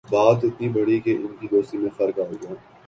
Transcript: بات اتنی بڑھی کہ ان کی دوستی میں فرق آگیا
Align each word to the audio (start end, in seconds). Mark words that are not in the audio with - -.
بات 0.05 0.43
اتنی 0.43 0.67
بڑھی 0.69 0.99
کہ 0.99 1.15
ان 1.15 1.35
کی 1.39 1.47
دوستی 1.51 1.77
میں 1.77 1.89
فرق 1.97 2.19
آگیا 2.19 2.53